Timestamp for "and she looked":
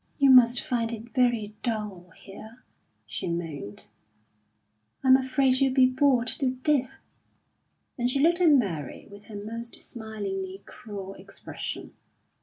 7.99-8.41